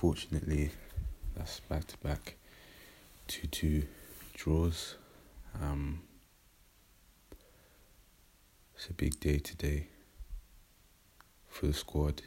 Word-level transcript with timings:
unfortunately, 0.00 0.70
that's 1.34 1.58
back 1.58 1.84
to 1.84 1.96
back 1.98 2.36
2 3.26 3.48
2 3.48 3.82
draws. 4.32 4.94
Um, 5.60 6.02
it's 8.76 8.86
a 8.86 8.92
big 8.92 9.18
day 9.18 9.38
today 9.40 9.88
for 11.48 11.66
the 11.66 11.72
squad 11.72 12.22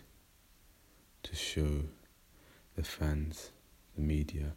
to 1.23 1.34
show 1.34 1.84
the 2.75 2.84
fans, 2.84 3.52
the 3.95 4.01
media, 4.01 4.51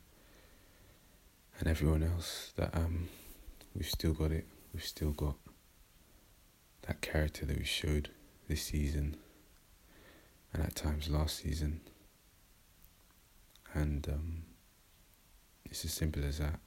and 1.61 1.69
everyone 1.69 2.03
else 2.03 2.53
that 2.57 2.75
um, 2.75 3.09
we've 3.77 3.89
still 3.89 4.15
got 4.15 4.33
it. 4.33 4.49
We've 4.73 4.85
still 4.85 5.13
got 5.13 5.37
that 6.89 7.01
character 7.01 7.47
that 7.47 7.59
we 7.59 7.65
showed 7.65 8.11
this 8.49 8.63
season 8.63 9.19
and 10.53 10.65
at 10.65 10.75
times 10.75 11.09
last 11.09 11.37
season. 11.37 11.81
And 13.75 14.07
um, 14.09 14.43
it's 15.65 15.85
as 15.85 15.93
simple 15.93 16.25
as 16.25 16.39
that. 16.39 16.61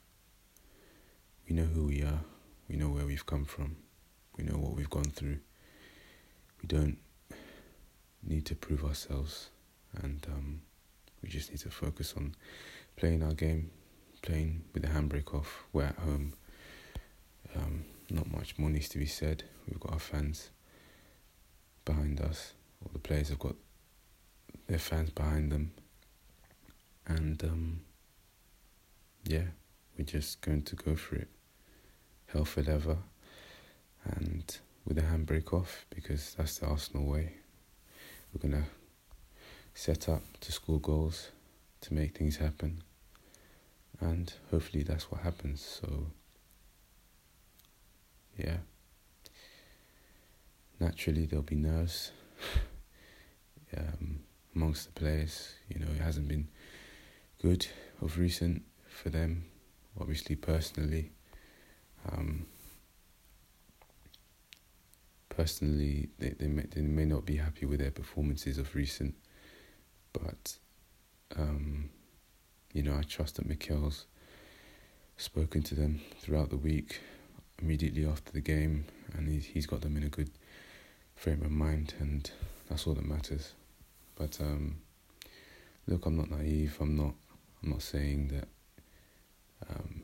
We 1.47 1.55
know 1.55 1.63
who 1.63 1.85
we 1.85 2.03
are, 2.03 2.19
we 2.69 2.75
know 2.75 2.89
where 2.89 3.05
we've 3.05 3.25
come 3.25 3.45
from, 3.45 3.77
we 4.37 4.43
know 4.43 4.57
what 4.57 4.75
we've 4.75 4.89
gone 4.89 5.05
through. 5.05 5.39
We 6.61 6.67
don't 6.67 6.97
need 8.21 8.45
to 8.47 8.55
prove 8.55 8.83
ourselves, 8.83 9.49
and 10.01 10.25
um, 10.29 10.61
we 11.23 11.29
just 11.29 11.49
need 11.49 11.59
to 11.59 11.69
focus 11.69 12.13
on 12.17 12.35
playing 12.97 13.23
our 13.23 13.33
game, 13.33 13.71
playing 14.21 14.63
with 14.73 14.83
the 14.83 14.89
handbrake 14.89 15.33
off. 15.33 15.63
We're 15.71 15.83
at 15.83 15.99
home. 15.99 16.33
Um, 17.55 17.85
not 18.09 18.29
much 18.29 18.57
more 18.57 18.69
needs 18.69 18.89
to 18.89 18.97
be 18.97 19.05
said. 19.05 19.43
We've 19.67 19.79
got 19.79 19.93
our 19.93 19.99
fans 19.99 20.49
behind 21.85 22.19
us. 22.19 22.53
All 22.83 22.91
the 22.91 22.99
players 22.99 23.29
have 23.29 23.39
got 23.39 23.55
their 24.67 24.79
fans 24.79 25.09
behind 25.11 25.51
them. 25.51 25.71
And 27.07 27.41
um, 27.43 27.81
yeah, 29.23 29.45
we're 29.97 30.05
just 30.05 30.41
going 30.41 30.63
to 30.63 30.75
go 30.75 30.95
for 30.95 31.15
it. 31.15 31.29
Hell 32.27 32.45
for 32.45 32.61
leather. 32.61 32.97
And 34.03 34.57
with 34.85 34.97
the 34.97 35.03
handbrake 35.03 35.53
off, 35.53 35.85
because 35.89 36.35
that's 36.37 36.59
the 36.59 36.67
Arsenal 36.67 37.05
way. 37.05 37.33
We're 38.33 38.49
to 38.51 38.63
set 39.73 40.09
up 40.09 40.21
to 40.41 40.51
score 40.51 40.79
goals, 40.79 41.29
to 41.81 41.93
make 41.93 42.17
things 42.17 42.37
happen. 42.37 42.83
And 43.99 44.31
hopefully 44.51 44.83
that's 44.83 45.09
what 45.09 45.21
happens. 45.21 45.61
So, 45.81 46.07
yeah. 48.37 48.57
Naturally, 50.79 51.25
there'll 51.25 51.43
be 51.43 51.55
nerves. 51.55 52.11
um, 53.77 54.19
amongst 54.57 54.87
the 54.87 54.99
players. 54.99 55.53
You 55.69 55.79
know, 55.79 55.91
it 55.95 56.01
hasn't 56.01 56.27
been 56.27 56.47
good 57.41 57.67
of 58.01 58.17
recent 58.17 58.63
for 58.87 59.09
them, 59.09 59.45
obviously, 59.99 60.35
personally. 60.35 61.11
Um, 62.11 62.45
personally, 65.29 66.09
they, 66.19 66.29
they, 66.29 66.47
may, 66.47 66.63
they 66.73 66.81
may 66.81 67.05
not 67.05 67.25
be 67.25 67.37
happy 67.37 67.65
with 67.65 67.79
their 67.79 67.91
performances 67.91 68.57
of 68.57 68.73
recent, 68.75 69.15
but, 70.13 70.57
um, 71.37 71.89
you 72.73 72.81
know, 72.83 72.95
I 72.95 73.03
trust 73.03 73.35
that 73.35 73.47
Mikel's 73.47 74.05
spoken 75.17 75.63
to 75.63 75.75
them 75.75 76.01
throughout 76.19 76.49
the 76.49 76.57
week, 76.57 77.01
immediately 77.61 78.05
after 78.05 78.31
the 78.31 78.41
game, 78.41 78.85
and 79.13 79.27
he, 79.27 79.39
he's 79.39 79.65
got 79.65 79.81
them 79.81 79.97
in 79.97 80.03
a 80.03 80.09
good 80.09 80.31
frame 81.15 81.43
of 81.43 81.51
mind, 81.51 81.93
and 81.99 82.29
that's 82.69 82.87
all 82.87 82.93
that 82.93 83.05
matters. 83.05 83.53
But 84.15 84.39
um, 84.41 84.77
look, 85.87 86.05
I'm 86.05 86.17
not 86.17 86.29
naive. 86.29 86.77
I'm 86.79 86.95
not. 86.95 87.13
I'm 87.67 87.73
not 87.73 87.81
saying 87.81 88.29
that 88.29 88.47
um, 89.69 90.03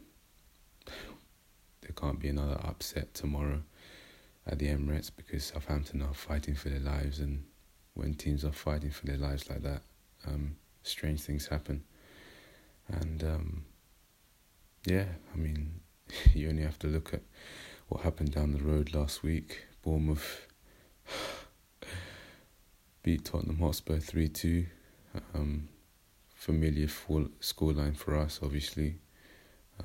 there 1.79 1.93
can't 1.95 2.19
be 2.19 2.27
another 2.27 2.59
upset 2.61 3.13
tomorrow 3.13 3.61
at 4.45 4.59
the 4.59 4.67
Emirates 4.67 5.09
because 5.15 5.45
Southampton 5.45 6.01
are 6.01 6.13
fighting 6.13 6.55
for 6.55 6.67
their 6.67 6.81
lives, 6.81 7.19
and 7.19 7.45
when 7.93 8.15
teams 8.15 8.43
are 8.43 8.51
fighting 8.51 8.91
for 8.91 9.05
their 9.05 9.15
lives 9.15 9.49
like 9.49 9.63
that, 9.63 9.81
um, 10.27 10.57
strange 10.83 11.21
things 11.21 11.47
happen. 11.47 11.85
And 12.89 13.23
um, 13.23 13.63
yeah, 14.85 15.05
I 15.33 15.37
mean, 15.37 15.79
you 16.33 16.49
only 16.49 16.63
have 16.63 16.79
to 16.79 16.87
look 16.87 17.13
at 17.13 17.21
what 17.87 18.01
happened 18.01 18.33
down 18.33 18.51
the 18.51 18.61
road 18.61 18.93
last 18.93 19.23
week. 19.23 19.67
Bournemouth 19.83 20.47
beat 23.03 23.23
Tottenham 23.23 23.59
Hotspur 23.59 23.99
3 23.99 24.27
2. 24.27 24.65
Um, 25.33 25.69
familiar 26.43 26.89
full 26.89 27.29
scoreline 27.39 27.95
for 27.95 28.17
us, 28.17 28.41
obviously. 28.43 28.97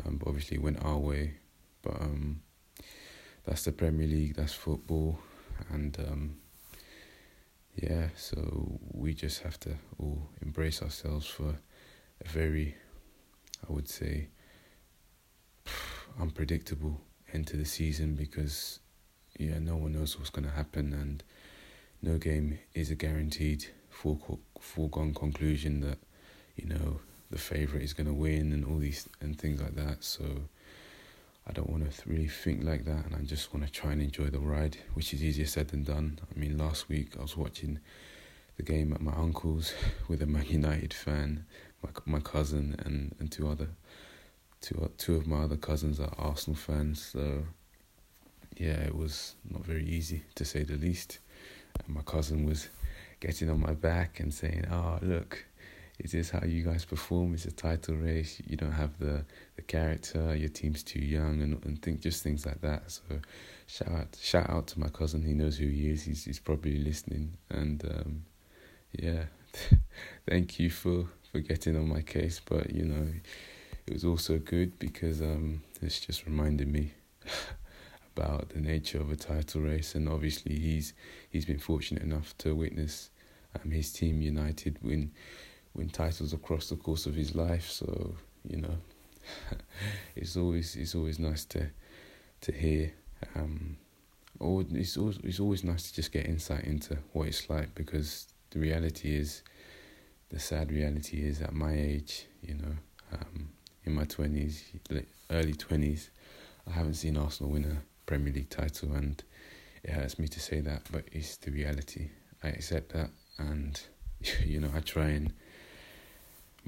Um, 0.04 0.16
but 0.16 0.28
obviously, 0.28 0.56
it 0.56 0.62
went 0.62 0.84
our 0.84 0.98
way. 0.98 1.34
But 1.82 2.00
um, 2.00 2.42
that's 3.44 3.64
the 3.64 3.72
Premier 3.72 4.08
League, 4.08 4.34
that's 4.34 4.54
football. 4.54 5.20
And 5.70 5.96
um, 6.00 6.36
yeah, 7.76 8.08
so 8.16 8.80
we 8.92 9.14
just 9.14 9.42
have 9.42 9.60
to 9.60 9.76
all 10.00 10.30
embrace 10.42 10.82
ourselves 10.82 11.26
for 11.26 11.54
a 12.24 12.28
very, 12.28 12.74
I 13.68 13.72
would 13.72 13.88
say, 13.88 14.26
unpredictable 16.20 17.00
end 17.32 17.46
to 17.48 17.56
the 17.56 17.66
season 17.66 18.16
because, 18.16 18.80
yeah, 19.38 19.60
no 19.60 19.76
one 19.76 19.92
knows 19.92 20.18
what's 20.18 20.30
going 20.30 20.46
to 20.48 20.54
happen. 20.54 20.92
And 20.92 21.22
no 22.02 22.18
game 22.18 22.58
is 22.74 22.90
a 22.90 22.96
guaranteed 22.96 23.66
foregone 23.90 25.14
conclusion 25.14 25.80
that 25.80 25.98
you 26.58 26.68
know 26.68 27.00
the 27.30 27.38
favorite 27.38 27.82
is 27.82 27.92
going 27.92 28.06
to 28.06 28.12
win 28.12 28.52
and 28.52 28.64
all 28.64 28.78
these 28.78 29.08
and 29.20 29.38
things 29.38 29.60
like 29.60 29.76
that. 29.76 30.02
So 30.02 30.24
I 31.46 31.52
don't 31.52 31.70
want 31.70 31.90
to 31.90 32.08
really 32.08 32.28
think 32.28 32.64
like 32.64 32.84
that, 32.84 33.06
and 33.06 33.14
I 33.14 33.20
just 33.20 33.54
want 33.54 33.64
to 33.66 33.72
try 33.72 33.92
and 33.92 34.02
enjoy 34.02 34.26
the 34.26 34.38
ride, 34.38 34.76
which 34.94 35.14
is 35.14 35.22
easier 35.22 35.46
said 35.46 35.68
than 35.68 35.84
done. 35.84 36.18
I 36.34 36.38
mean, 36.38 36.58
last 36.58 36.88
week 36.88 37.12
I 37.18 37.22
was 37.22 37.36
watching 37.36 37.80
the 38.56 38.62
game 38.62 38.92
at 38.92 39.00
my 39.00 39.14
uncle's 39.14 39.72
with 40.08 40.20
a 40.20 40.26
Man 40.26 40.46
United 40.46 40.92
fan, 40.92 41.46
my 41.82 41.90
my 42.04 42.20
cousin, 42.20 42.76
and 42.84 43.14
and 43.18 43.30
two 43.30 43.48
other 43.48 43.68
two 44.60 44.90
two 44.98 45.16
of 45.16 45.26
my 45.26 45.42
other 45.42 45.56
cousins 45.56 46.00
are 46.00 46.12
Arsenal 46.18 46.56
fans. 46.56 47.02
So 47.12 47.44
yeah, 48.56 48.80
it 48.80 48.94
was 48.94 49.34
not 49.48 49.64
very 49.64 49.86
easy 49.86 50.24
to 50.34 50.44
say 50.44 50.64
the 50.64 50.76
least. 50.76 51.18
And 51.86 51.94
my 51.94 52.02
cousin 52.02 52.44
was 52.44 52.68
getting 53.20 53.48
on 53.48 53.60
my 53.60 53.74
back 53.74 54.20
and 54.20 54.34
saying, 54.34 54.66
"Oh, 54.70 54.98
look, 55.00 55.44
is 55.98 56.12
this 56.12 56.30
how 56.30 56.44
you 56.44 56.62
guys 56.62 56.84
perform? 56.84 57.34
It's 57.34 57.44
a 57.44 57.50
title 57.50 57.96
race. 57.96 58.40
You 58.46 58.56
don't 58.56 58.72
have 58.72 58.98
the, 58.98 59.24
the 59.56 59.62
character. 59.62 60.34
Your 60.34 60.48
team's 60.48 60.82
too 60.82 61.00
young, 61.00 61.42
and 61.42 61.64
and 61.64 61.82
think 61.82 62.00
just 62.00 62.22
things 62.22 62.46
like 62.46 62.60
that." 62.60 62.90
So, 62.90 63.02
shout 63.66 63.88
out 63.90 64.16
shout 64.20 64.48
out 64.48 64.66
to 64.68 64.80
my 64.80 64.88
cousin. 64.88 65.22
He 65.22 65.34
knows 65.34 65.58
who 65.58 65.66
he 65.66 65.90
is. 65.90 66.04
He's 66.04 66.24
he's 66.24 66.38
probably 66.38 66.78
listening, 66.78 67.36
and 67.50 67.84
um, 67.84 68.24
yeah, 68.92 69.24
thank 70.28 70.60
you 70.60 70.70
for 70.70 71.06
for 71.32 71.40
getting 71.40 71.76
on 71.76 71.88
my 71.88 72.02
case. 72.02 72.40
But 72.44 72.70
you 72.70 72.84
know, 72.84 73.08
it 73.86 73.92
was 73.92 74.04
also 74.04 74.38
good 74.38 74.78
because 74.78 75.20
um, 75.20 75.62
it's 75.82 75.98
just 75.98 76.26
reminded 76.26 76.68
me 76.68 76.92
about 78.16 78.50
the 78.50 78.60
nature 78.60 79.00
of 79.00 79.10
a 79.10 79.16
title 79.16 79.62
race, 79.62 79.96
and 79.96 80.08
obviously 80.08 80.56
he's 80.56 80.94
he's 81.28 81.44
been 81.44 81.58
fortunate 81.58 82.04
enough 82.04 82.38
to 82.38 82.54
witness 82.54 83.10
um, 83.56 83.70
his 83.70 83.92
team 83.92 84.20
United 84.22 84.78
win 84.82 85.10
win 85.74 85.88
titles 85.88 86.32
across 86.32 86.68
the 86.68 86.76
course 86.76 87.06
of 87.06 87.14
his 87.14 87.34
life. 87.34 87.68
So 87.70 88.14
you 88.44 88.58
know, 88.58 88.76
it's 90.16 90.36
always 90.36 90.76
it's 90.76 90.94
always 90.94 91.18
nice 91.18 91.44
to 91.46 91.70
to 92.42 92.52
hear. 92.52 92.92
Um, 93.34 93.76
or 94.40 94.64
it's 94.72 94.96
always, 94.96 95.18
it's 95.24 95.40
always 95.40 95.64
nice 95.64 95.90
to 95.90 95.94
just 95.94 96.12
get 96.12 96.26
insight 96.26 96.64
into 96.64 96.96
what 97.12 97.26
it's 97.28 97.50
like 97.50 97.74
because 97.74 98.28
the 98.50 98.60
reality 98.60 99.16
is, 99.16 99.42
the 100.30 100.38
sad 100.38 100.70
reality 100.70 101.26
is 101.26 101.40
at 101.42 101.52
my 101.52 101.72
age, 101.74 102.26
you 102.42 102.54
know, 102.54 102.76
um, 103.12 103.48
in 103.84 103.94
my 103.94 104.04
twenties, 104.04 104.64
early 105.30 105.54
twenties, 105.54 106.10
I 106.66 106.72
haven't 106.72 106.94
seen 106.94 107.16
Arsenal 107.16 107.52
win 107.52 107.64
a 107.64 107.82
Premier 108.06 108.32
League 108.32 108.50
title, 108.50 108.92
and 108.92 109.22
it 109.82 109.90
hurts 109.90 110.18
me 110.18 110.28
to 110.28 110.40
say 110.40 110.60
that, 110.60 110.82
but 110.92 111.04
it's 111.12 111.36
the 111.38 111.50
reality. 111.50 112.10
I 112.42 112.48
accept 112.48 112.92
that, 112.92 113.10
and 113.38 113.80
you 114.44 114.60
know, 114.60 114.70
I 114.74 114.80
try 114.80 115.08
and 115.08 115.32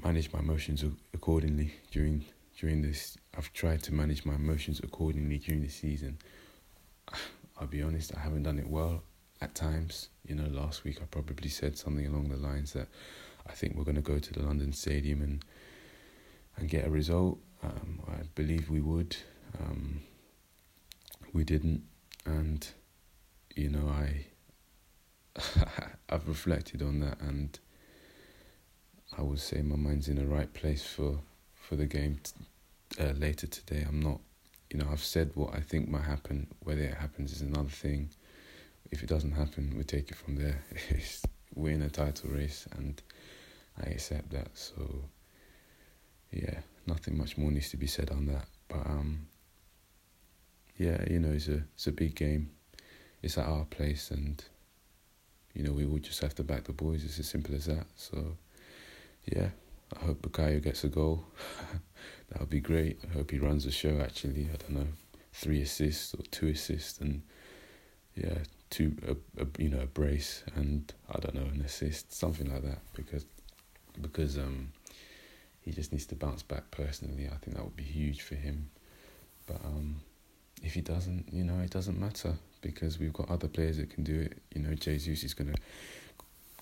manage 0.03 0.31
my 0.33 0.39
emotions 0.39 0.83
accordingly 1.13 1.73
during 1.91 2.25
during 2.59 2.81
this. 2.81 3.17
I've 3.37 3.51
tried 3.53 3.83
to 3.83 3.93
manage 3.93 4.25
my 4.25 4.35
emotions 4.35 4.81
accordingly 4.83 5.37
during 5.37 5.61
the 5.61 5.69
season. 5.69 6.17
I'll 7.59 7.67
be 7.67 7.83
honest, 7.83 8.15
I 8.15 8.19
haven't 8.19 8.43
done 8.43 8.57
it 8.57 8.67
well 8.67 9.03
at 9.39 9.53
times. 9.55 10.09
You 10.25 10.35
know, 10.35 10.47
last 10.47 10.83
week 10.83 10.99
I 11.01 11.05
probably 11.05 11.49
said 11.49 11.77
something 11.77 12.05
along 12.07 12.29
the 12.29 12.37
lines 12.37 12.73
that 12.73 12.87
I 13.47 13.51
think 13.53 13.75
we're 13.75 13.83
going 13.83 13.95
to 13.95 14.01
go 14.01 14.19
to 14.19 14.33
the 14.33 14.41
London 14.41 14.73
Stadium 14.73 15.21
and 15.21 15.45
and 16.57 16.69
get 16.69 16.85
a 16.85 16.89
result. 16.89 17.39
Um, 17.63 18.01
I 18.07 18.23
believe 18.35 18.69
we 18.69 18.81
would. 18.81 19.15
Um, 19.59 20.01
we 21.33 21.43
didn't, 21.43 21.83
and 22.25 22.67
you 23.55 23.69
know 23.69 23.87
I 23.87 24.25
I've 26.09 26.27
reflected 26.27 26.81
on 26.81 26.99
that, 26.99 27.19
and 27.21 27.59
I 29.17 29.21
would 29.21 29.39
say 29.39 29.61
my 29.61 29.75
mind's 29.75 30.07
in 30.07 30.15
the 30.15 30.25
right 30.25 30.51
place 30.53 30.83
for 30.83 31.19
for 31.55 31.75
the 31.75 31.85
game 31.85 32.19
t- 32.23 32.33
uh, 32.99 33.13
later 33.13 33.47
today. 33.47 33.85
I'm 33.87 33.99
not, 33.99 34.19
you 34.71 34.79
know, 34.79 34.87
I've 34.91 35.03
said 35.03 35.31
what 35.35 35.53
I 35.53 35.59
think 35.59 35.89
might 35.89 36.03
happen. 36.03 36.47
Whether 36.63 36.81
it 36.83 36.95
happens 36.95 37.31
is 37.31 37.41
another 37.41 37.69
thing. 37.69 38.09
If 38.91 39.03
it 39.03 39.09
doesn't 39.09 39.31
happen, 39.31 39.73
we 39.77 39.83
take 39.83 40.11
it 40.11 40.17
from 40.17 40.35
there. 40.35 40.63
we're 41.55 41.73
in 41.73 41.81
a 41.81 41.89
title 41.89 42.29
race, 42.31 42.67
and 42.77 43.01
I 43.77 43.89
accept 43.89 44.31
that. 44.31 44.49
So, 44.57 45.05
yeah, 46.31 46.59
nothing 46.87 47.17
much 47.17 47.37
more 47.37 47.51
needs 47.51 47.69
to 47.71 47.77
be 47.77 47.87
said 47.87 48.09
on 48.11 48.25
that. 48.27 48.45
But 48.67 48.85
um, 48.85 49.27
yeah, 50.77 51.03
you 51.09 51.19
know, 51.19 51.31
it's 51.31 51.47
a 51.47 51.63
it's 51.75 51.87
a 51.87 51.91
big 51.91 52.15
game. 52.15 52.51
It's 53.21 53.37
at 53.37 53.45
our 53.45 53.65
place, 53.65 54.11
and 54.11 54.43
you 55.53 55.63
know, 55.63 55.73
we 55.73 55.85
will 55.85 55.99
just 55.99 56.21
have 56.21 56.35
to 56.35 56.43
back 56.43 56.63
the 56.63 56.73
boys. 56.73 57.03
It's 57.03 57.19
as 57.19 57.29
simple 57.29 57.55
as 57.55 57.65
that. 57.65 57.85
So, 57.95 58.37
yeah, 59.25 59.49
I 59.95 60.05
hope 60.05 60.21
Bukayo 60.21 60.61
gets 60.61 60.83
a 60.83 60.87
goal. 60.87 61.25
that 62.29 62.39
would 62.39 62.49
be 62.49 62.59
great. 62.59 62.99
I 63.09 63.13
hope 63.13 63.31
he 63.31 63.39
runs 63.39 63.65
the 63.65 63.71
show. 63.71 63.99
Actually, 63.99 64.49
I 64.53 64.57
don't 64.57 64.71
know, 64.71 64.87
three 65.33 65.61
assists 65.61 66.13
or 66.13 66.23
two 66.31 66.47
assists, 66.47 66.99
and 66.99 67.21
yeah, 68.15 68.39
two 68.69 68.95
a, 69.07 69.41
a 69.41 69.47
you 69.57 69.69
know 69.69 69.81
a 69.81 69.87
brace 69.87 70.43
and 70.55 70.91
I 71.09 71.19
don't 71.19 71.35
know 71.35 71.49
an 71.53 71.61
assist, 71.61 72.13
something 72.13 72.51
like 72.51 72.63
that. 72.63 72.79
Because 72.95 73.25
because 74.01 74.37
um 74.37 74.71
he 75.61 75.71
just 75.71 75.91
needs 75.91 76.07
to 76.07 76.15
bounce 76.15 76.41
back 76.41 76.71
personally. 76.71 77.27
I 77.27 77.37
think 77.37 77.55
that 77.55 77.63
would 77.63 77.75
be 77.75 77.83
huge 77.83 78.21
for 78.21 78.35
him. 78.35 78.71
But 79.45 79.63
um 79.63 80.01
if 80.63 80.73
he 80.73 80.81
doesn't, 80.81 81.33
you 81.33 81.43
know, 81.43 81.59
it 81.63 81.71
doesn't 81.71 81.99
matter 81.99 82.35
because 82.61 82.99
we've 82.99 83.13
got 83.13 83.29
other 83.29 83.47
players 83.47 83.77
that 83.77 83.89
can 83.89 84.03
do 84.03 84.21
it. 84.21 84.37
You 84.53 84.61
know, 84.61 84.75
Jesus 84.75 85.23
is 85.23 85.33
going 85.33 85.51
to 85.51 85.59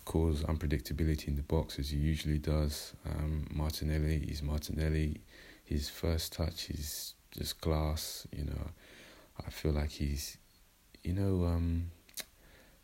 cause 0.09 0.41
unpredictability 0.45 1.27
in 1.27 1.35
the 1.35 1.43
box 1.43 1.77
as 1.77 1.91
he 1.91 1.97
usually 1.97 2.39
does. 2.39 2.95
Um, 3.05 3.45
Martinelli, 3.51 4.25
he's 4.27 4.41
Martinelli. 4.41 5.21
His 5.63 5.87
first 5.87 6.33
touch 6.33 6.71
is 6.71 7.13
just 7.29 7.61
glass. 7.61 8.25
You 8.35 8.45
know, 8.45 8.71
I 9.45 9.51
feel 9.51 9.71
like 9.71 9.91
he's, 9.91 10.39
you 11.03 11.13
know, 11.13 11.45
um, 11.45 11.91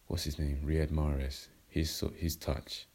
what's 0.05 0.25
his 0.25 0.37
name, 0.37 0.59
Riyad 0.63 0.91
Mahrez. 0.91 1.47
His 1.67 2.03
his 2.15 2.35
touch 2.35 2.85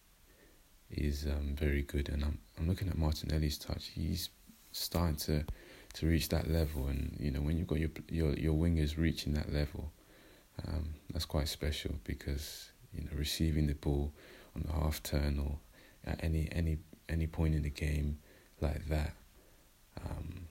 is 0.92 1.26
um, 1.26 1.56
very 1.58 1.82
good, 1.82 2.08
and 2.08 2.22
I'm 2.22 2.38
I'm 2.56 2.68
looking 2.68 2.88
at 2.88 2.96
Martinelli's 2.96 3.58
touch. 3.58 3.86
He's 3.88 4.30
starting 4.70 5.16
to 5.26 5.44
to 5.94 6.06
reach 6.06 6.28
that 6.28 6.48
level, 6.48 6.86
and 6.86 7.16
you 7.18 7.32
know 7.32 7.40
when 7.40 7.58
you've 7.58 7.66
got 7.66 7.80
your 7.80 7.90
your 8.08 8.34
your 8.34 8.54
wingers 8.54 8.96
reaching 8.96 9.34
that 9.34 9.52
level, 9.52 9.90
um, 10.68 10.94
that's 11.12 11.24
quite 11.24 11.48
special 11.48 11.96
because 12.04 12.70
you 12.92 13.02
know 13.04 13.10
receiving 13.14 13.66
the 13.66 13.74
ball 13.74 14.12
on 14.56 14.62
the 14.66 14.72
half 14.72 15.02
turn 15.02 15.38
or 15.38 15.58
at 16.04 16.22
any 16.22 16.48
any 16.52 16.78
any 17.08 17.26
point 17.26 17.54
in 17.54 17.62
the 17.62 17.70
game 17.70 18.18
like 18.60 18.88
that, 18.88 19.14
um, 20.04 20.46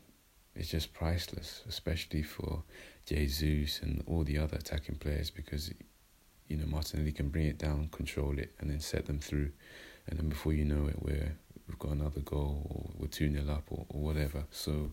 it's 0.55 0.69
just 0.69 0.93
priceless, 0.93 1.61
especially 1.67 2.23
for 2.23 2.63
Jesus 3.05 3.79
and 3.81 4.03
all 4.07 4.23
the 4.23 4.37
other 4.37 4.57
attacking 4.57 4.95
players 4.95 5.29
because 5.29 5.71
you 6.47 6.57
know 6.57 6.65
Martinelli 6.65 7.11
can 7.11 7.29
bring 7.29 7.45
it 7.45 7.57
down, 7.57 7.89
control 7.91 8.37
it, 8.37 8.53
and 8.59 8.69
then 8.69 8.79
set 8.79 9.05
them 9.05 9.19
through, 9.19 9.51
and 10.07 10.19
then 10.19 10.29
before 10.29 10.53
you 10.53 10.65
know 10.65 10.87
it, 10.87 11.01
we're 11.01 11.37
we've 11.67 11.79
got 11.79 11.91
another 11.91 12.19
goal 12.21 12.65
or 12.69 12.89
we're 12.99 13.07
two 13.07 13.31
0 13.31 13.53
up 13.53 13.63
or, 13.69 13.85
or 13.89 14.01
whatever. 14.01 14.43
So 14.51 14.91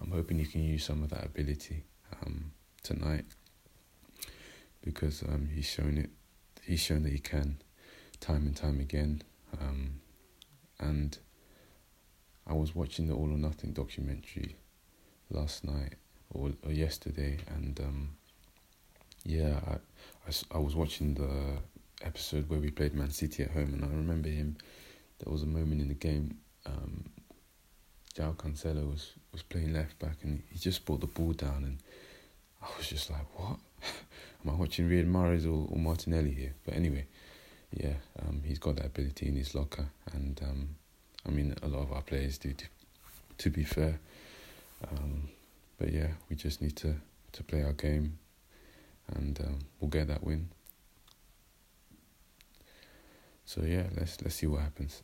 I'm 0.00 0.10
hoping 0.10 0.38
you 0.38 0.46
can 0.46 0.62
use 0.62 0.84
some 0.84 1.02
of 1.02 1.10
that 1.10 1.24
ability 1.24 1.84
um, 2.22 2.52
tonight 2.82 3.24
because 4.82 5.22
um, 5.22 5.48
he's 5.52 5.66
shown 5.66 5.98
it. 5.98 6.10
He's 6.62 6.80
shown 6.80 7.02
that 7.02 7.12
he 7.12 7.18
can, 7.18 7.60
time 8.20 8.46
and 8.46 8.56
time 8.56 8.80
again. 8.80 9.22
Um, 9.60 10.00
and 10.78 11.18
I 12.46 12.54
was 12.54 12.74
watching 12.74 13.06
the 13.06 13.14
All 13.14 13.32
or 13.32 13.38
Nothing 13.38 13.72
documentary 13.72 14.56
last 15.30 15.64
night 15.64 15.94
or, 16.32 16.52
or 16.64 16.72
yesterday, 16.72 17.38
and 17.54 17.78
um, 17.80 18.10
yeah, 19.24 19.60
I, 19.66 19.72
I, 20.28 20.56
I 20.56 20.58
was 20.58 20.74
watching 20.74 21.14
the 21.14 21.58
episode 22.02 22.48
where 22.48 22.60
we 22.60 22.70
played 22.70 22.94
Man 22.94 23.10
City 23.10 23.42
at 23.42 23.50
home, 23.50 23.74
and 23.74 23.84
I 23.84 23.88
remember 23.88 24.28
him. 24.28 24.56
There 25.18 25.32
was 25.32 25.42
a 25.42 25.46
moment 25.46 25.82
in 25.82 25.88
the 25.88 25.94
game. 25.94 26.38
Um, 26.64 27.04
João 28.14 28.34
Cancelo 28.36 28.90
was 28.90 29.12
was 29.32 29.42
playing 29.42 29.72
left 29.72 29.98
back, 29.98 30.16
and 30.22 30.42
he 30.50 30.58
just 30.58 30.84
brought 30.84 31.00
the 31.00 31.06
ball 31.06 31.32
down, 31.32 31.64
and 31.64 31.78
I 32.62 32.66
was 32.76 32.88
just 32.88 33.10
like, 33.10 33.26
"What? 33.38 33.58
Am 34.44 34.52
I 34.52 34.54
watching 34.54 34.88
Riyad 34.88 35.10
Mahrez 35.10 35.44
or, 35.44 35.68
or 35.70 35.78
Martinelli 35.78 36.32
here?" 36.32 36.54
But 36.64 36.74
anyway, 36.74 37.06
yeah, 37.72 37.94
um, 38.20 38.42
he's 38.44 38.58
got 38.58 38.76
that 38.76 38.86
ability 38.86 39.28
in 39.28 39.36
his 39.36 39.54
locker, 39.54 39.86
and 40.12 40.40
um, 40.42 40.68
I 41.26 41.30
mean, 41.30 41.54
a 41.62 41.68
lot 41.68 41.82
of 41.82 41.92
our 41.92 42.02
players 42.02 42.38
do. 42.38 42.52
To, 42.52 42.64
to 43.38 43.50
be 43.50 43.64
fair, 43.64 43.98
um, 44.90 45.28
but 45.78 45.90
yeah, 45.92 46.08
we 46.28 46.36
just 46.36 46.60
need 46.60 46.76
to 46.76 46.96
to 47.32 47.42
play 47.42 47.62
our 47.62 47.72
game, 47.72 48.18
and 49.14 49.40
um, 49.40 49.58
we'll 49.80 49.88
get 49.88 50.08
that 50.08 50.22
win. 50.22 50.50
So 53.44 53.62
yeah, 53.62 53.84
let's 53.96 54.20
let's 54.22 54.36
see 54.36 54.46
what 54.46 54.60
happens. 54.60 55.02